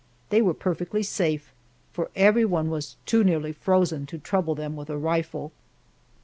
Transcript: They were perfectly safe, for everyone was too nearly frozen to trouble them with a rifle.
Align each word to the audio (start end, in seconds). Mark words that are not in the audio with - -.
They 0.29 0.41
were 0.41 0.55
perfectly 0.55 1.03
safe, 1.03 1.53
for 1.93 2.09
everyone 2.15 2.71
was 2.71 2.95
too 3.05 3.23
nearly 3.23 3.51
frozen 3.51 4.07
to 4.07 4.17
trouble 4.17 4.55
them 4.55 4.75
with 4.75 4.89
a 4.89 4.97
rifle. 4.97 5.51